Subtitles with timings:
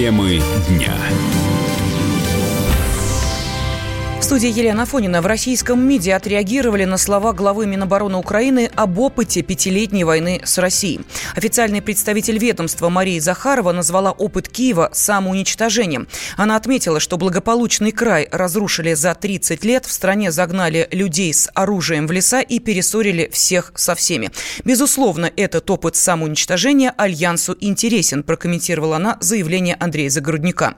[0.00, 0.96] Темы дня
[4.30, 5.22] студии Елена Фонина.
[5.22, 11.00] В российском МИДе отреагировали на слова главы Минобороны Украины об опыте пятилетней войны с Россией.
[11.34, 16.06] Официальный представитель ведомства Мария Захарова назвала опыт Киева самоуничтожением.
[16.36, 22.06] Она отметила, что благополучный край разрушили за 30 лет, в стране загнали людей с оружием
[22.06, 24.30] в леса и перессорили всех со всеми.
[24.64, 30.76] Безусловно, этот опыт самоуничтожения Альянсу интересен, прокомментировала она заявление Андрея Загороднюка.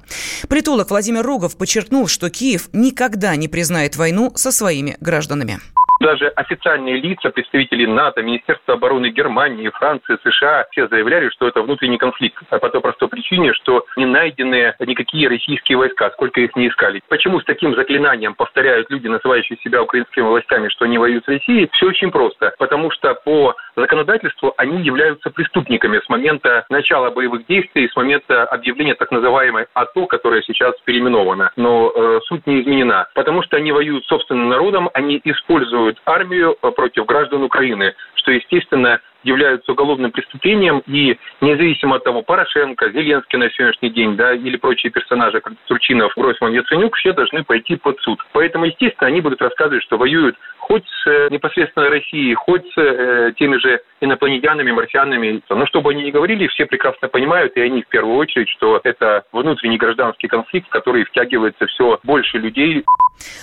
[0.48, 5.60] Политолог Владимир Рогов подчеркнул, что Киев никогда не не признает войну со своими гражданами.
[6.02, 11.96] Даже официальные лица, представители НАТО, Министерства обороны Германии, Франции, США, все заявляли, что это внутренний
[11.96, 12.42] конфликт.
[12.50, 17.02] А по той простой причине, что не найдены никакие российские войска, сколько их не искали.
[17.08, 21.70] Почему с таким заклинанием повторяют люди, называющие себя украинскими властями, что они воюют с Россией?
[21.72, 22.52] Все очень просто.
[22.58, 28.94] Потому что по законодательству они являются преступниками с момента начала боевых действий, с момента объявления
[28.94, 31.52] так называемой АТО, которая сейчас переименована.
[31.54, 33.06] Но э, суть не изменена.
[33.14, 39.00] Потому что они воюют собственным народом, они используют армию э, против граждан Украины, что, естественно,
[39.22, 44.90] являются уголовным преступлением, и независимо от того, Порошенко, Зеленский на сегодняшний день, да, или прочие
[44.90, 48.18] персонажи, как Турчинов, Гройсман, Яценюк, все должны пойти под суд.
[48.32, 53.32] Поэтому, естественно, они будут рассказывать, что воюют хоть с э, непосредственно Россией, хоть с э,
[53.38, 55.42] теми же инопланетянами, марсианами.
[55.50, 58.80] Но что бы они ни говорили, все прекрасно понимают, и они в первую очередь, что
[58.82, 62.84] это внутренний гражданский конфликт, в который втягивается все больше людей.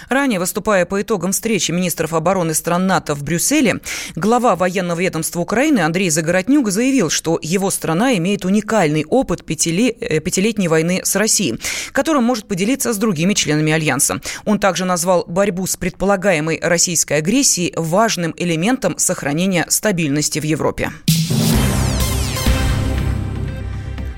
[0.09, 3.75] Ранее, выступая по итогам встречи министров обороны стран НАТО в Брюсселе,
[4.15, 10.19] глава военного ведомства Украины Андрей Загороднюк заявил, что его страна имеет уникальный опыт пятили, э,
[10.19, 11.59] пятилетней войны с Россией,
[11.91, 14.19] которым может поделиться с другими членами Альянса.
[14.45, 20.91] Он также назвал борьбу с предполагаемой российской агрессией важным элементом сохранения стабильности в Европе.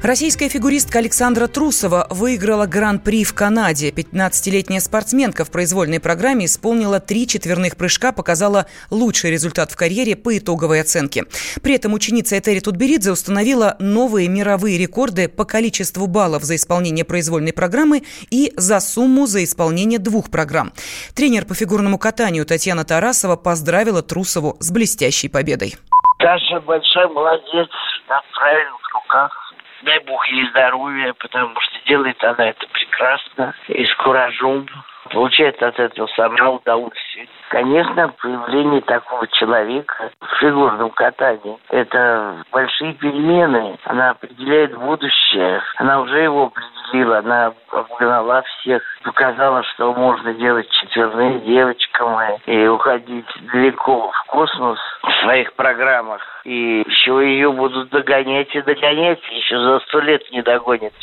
[0.04, 3.92] Российская фигуристка Александра Трусова выиграла гран-при в Канаде.
[3.92, 10.36] 15-летняя спортсменка в произвольной программе исполнила три четверных прыжка, показала лучший результат в карьере по
[10.36, 11.26] итоговой оценке.
[11.62, 17.54] При этом ученица Этери Тутберидзе установила новые мировые рекорды по количеству баллов за исполнение произвольной
[17.54, 20.72] программы и за сумму за исполнение двух программ.
[21.16, 25.76] Тренер по фигурному катанию Татьяна Тарасова поздравила Трусову с блестящей победой.
[26.18, 27.70] Даша большая молодец,
[28.08, 29.51] она в руках
[29.84, 34.68] дай бог ей здоровья, потому что делает она это прекрасно и с куражом.
[35.10, 37.28] Получает от этого самое удовольствие.
[37.50, 43.78] Конечно, появление такого человека в фигурном катании– это большие перемены.
[43.84, 45.62] Она определяет будущее.
[45.78, 46.54] Она уже его
[46.92, 47.20] определила.
[47.20, 48.82] Она обгнала всех.
[49.04, 56.22] Показала, что можно делать четверные девочкам и уходить далеко в космос в своих программах.
[56.44, 59.20] И еще ее будут догонять и догонять.
[59.32, 60.94] Еще за сто лет не догонят.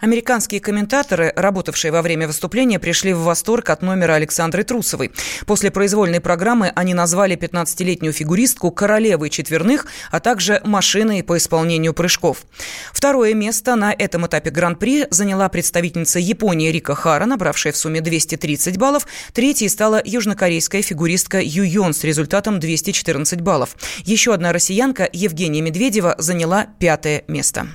[0.00, 5.12] Американские комментаторы, работавшие во время выступления, пришли в восторг от номера Александры Трусовой.
[5.46, 12.44] После произвольной программы они назвали 15-летнюю фигуристку королевой четверных, а также машиной по исполнению прыжков.
[12.92, 18.76] Второе место на этом этапе Гран-при заняла представительница Японии Рика Хара, набравшая в сумме 230
[18.78, 19.06] баллов.
[19.32, 23.76] Третьей стала южнокорейская фигуристка Ю Йон с результатом 214 баллов.
[24.04, 27.66] Еще одна россиянка Евгения Медведева заняла пятое место.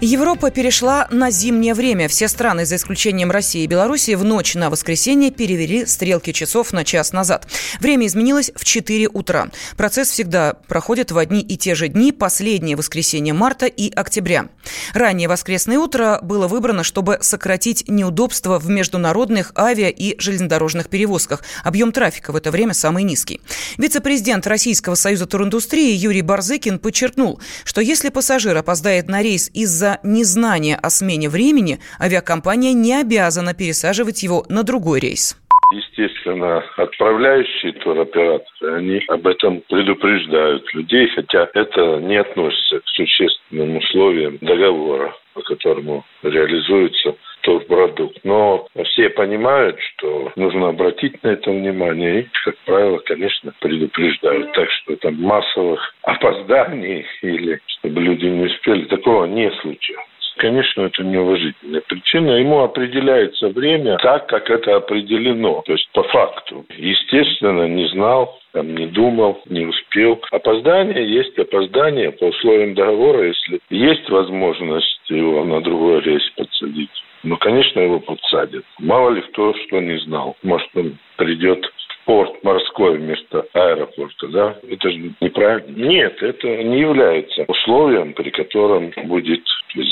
[0.00, 2.06] Европа перешла на зимнее время.
[2.06, 6.84] Все страны, за исключением России и Беларуси, в ночь на воскресенье перевели стрелки часов на
[6.84, 7.48] час назад.
[7.80, 9.48] Время изменилось в 4 утра.
[9.76, 14.46] Процесс всегда проходит в одни и те же дни, последнее воскресенье марта и октября.
[14.94, 21.42] Ранее воскресное утро было выбрано, чтобы сократить неудобства в международных авиа- и железнодорожных перевозках.
[21.64, 23.40] Объем трафика в это время самый низкий.
[23.78, 30.00] Вице-президент Российского союза туриндустрии Юрий Барзыкин подчеркнул, что если пассажир опоздает на рейс из-за из-за
[30.02, 35.36] незнания о смене времени авиакомпания не обязана пересаживать его на другой рейс.
[35.72, 44.38] Естественно, отправляющие туроператоры, они об этом предупреждают людей, хотя это не относится к существенным условиям
[44.40, 48.18] договора, по которому реализуется турпродукт.
[48.24, 54.52] Но все понимают, что нужно обратить на это внимание и, как правило, конечно, предупреждают.
[54.52, 60.04] Так что там массовых опозданий или чтобы люди не успели, такого не случилось.
[60.38, 62.38] Конечно, это неуважительная причина.
[62.38, 65.62] Ему определяется время так, как это определено.
[65.66, 66.64] То есть по факту.
[66.76, 70.20] Естественно, не знал, там, не думал, не успел.
[70.30, 76.97] Опоздание есть опоздание по условиям договора, если есть возможность его на другой рейс подсадить.
[77.22, 78.64] Ну, конечно, его подсадят.
[78.78, 80.36] Мало ли кто что не знал.
[80.42, 81.64] Может, он придет
[82.04, 84.56] порт морской вместо аэропорта, да?
[84.66, 85.76] Это же неправильно.
[85.76, 89.42] Нет, это не является условием, при котором будет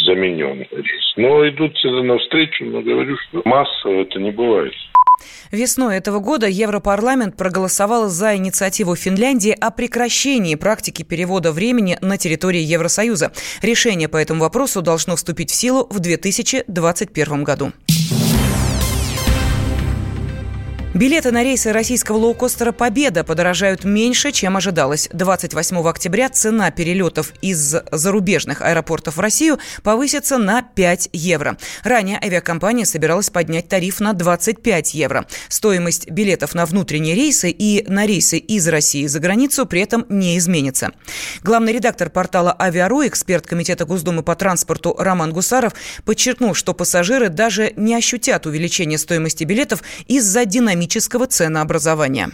[0.07, 1.13] заменен рейс.
[1.17, 4.73] Но идут всегда навстречу, но говорю, что массово это не бывает.
[5.51, 12.63] Весной этого года Европарламент проголосовал за инициативу Финляндии о прекращении практики перевода времени на территории
[12.63, 13.33] Евросоюза.
[13.63, 17.73] Решение по этому вопросу должно вступить в силу в 2021 году.
[20.97, 25.11] Билеты на рейсы российского лоукостера «Победа» подорожают меньше, чем ожидалось.
[25.13, 31.59] 28 октября цена перелетов из зарубежных аэропортов в Россию повысится на 5 евро.
[31.85, 35.27] Ранее авиакомпания собиралась поднять тариф на 25 евро.
[35.51, 40.39] Стоимость билетов на внутренние рейсы и на рейсы из России за границу при этом не
[40.39, 40.93] изменится.
[41.43, 45.75] Главный редактор портала «Авиару», эксперт Комитета Госдумы по транспорту Роман Гусаров
[46.07, 52.29] подчеркнул, что пассажиры даже не ощутят увеличения стоимости билетов из-за динамики экономического ценообразования.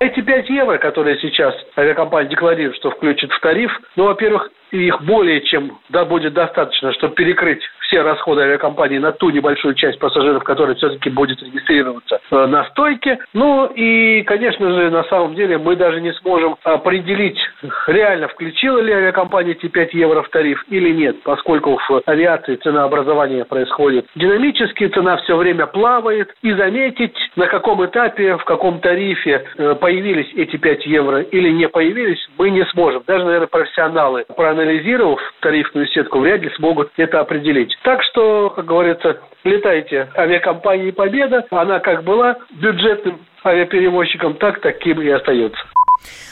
[0.00, 5.40] Эти 5 евро, которые сейчас авиакомпания декларирует, что включит в тариф, ну, во-первых, их более
[5.44, 10.76] чем да, будет достаточно, чтобы перекрыть все расходы авиакомпании на ту небольшую часть пассажиров, которая
[10.76, 13.18] все-таки будет регистрироваться э, на стойке.
[13.32, 17.38] Ну и, конечно же, на самом деле мы даже не сможем определить,
[17.86, 23.44] реально включила ли авиакомпания эти 5 евро в тариф или нет, поскольку в авиации ценообразование
[23.44, 26.34] происходит динамически, цена все время плавает.
[26.42, 31.68] И заметить, на каком этапе, в каком тарифе э, появились эти 5 евро или не
[31.68, 33.02] появились, мы не сможем.
[33.06, 37.77] Даже, наверное, профессионалы, проанализировав тарифную сетку, вряд ли смогут это определить.
[37.82, 41.46] Так что, как говорится, летайте авиакомпании «Победа».
[41.50, 45.58] Она как была бюджетным авиаперевозчиком, так таким и остается.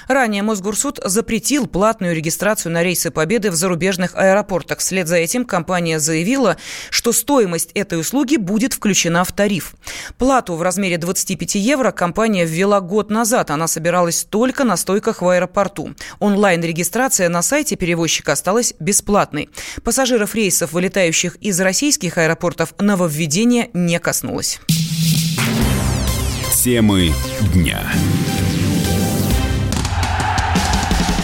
[0.09, 4.79] Ранее Мосгорсуд запретил платную регистрацию на рейсы Победы в зарубежных аэропортах.
[4.79, 6.57] Вслед за этим компания заявила,
[6.91, 9.75] что стоимость этой услуги будет включена в тариф.
[10.19, 13.51] Плату в размере 25 евро компания ввела год назад.
[13.51, 15.95] Она собиралась только на стойках в аэропорту.
[16.21, 19.51] Онлайн-регистрация на сайте перевозчика осталась бесплатной.
[19.83, 24.61] Пассажиров рейсов, вылетающих из российских аэропортов, нововведение не коснулось.
[26.67, 27.13] Темы
[27.55, 27.81] дня.